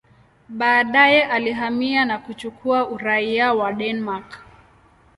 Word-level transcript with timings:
Baadaye 0.49 1.23
alihamia 1.23 2.05
na 2.05 2.17
kuchukua 2.19 2.89
uraia 2.89 3.53
wa 3.53 3.73
Denmark. 3.73 4.43